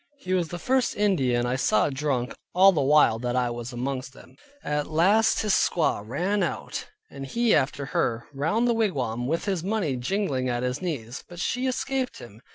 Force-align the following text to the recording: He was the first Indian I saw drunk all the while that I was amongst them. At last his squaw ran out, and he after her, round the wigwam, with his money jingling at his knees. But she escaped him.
He 0.17 0.33
was 0.33 0.47
the 0.47 0.57
first 0.57 0.95
Indian 0.95 1.45
I 1.45 1.55
saw 1.57 1.91
drunk 1.91 2.33
all 2.55 2.71
the 2.71 2.81
while 2.81 3.19
that 3.19 3.35
I 3.35 3.51
was 3.51 3.71
amongst 3.71 4.13
them. 4.13 4.35
At 4.63 4.87
last 4.87 5.41
his 5.43 5.53
squaw 5.53 6.01
ran 6.03 6.41
out, 6.41 6.87
and 7.11 7.23
he 7.23 7.53
after 7.53 7.85
her, 7.85 8.25
round 8.33 8.67
the 8.67 8.73
wigwam, 8.73 9.27
with 9.27 9.45
his 9.45 9.63
money 9.63 9.95
jingling 9.95 10.49
at 10.49 10.63
his 10.63 10.81
knees. 10.81 11.23
But 11.29 11.39
she 11.39 11.67
escaped 11.67 12.17
him. 12.17 12.41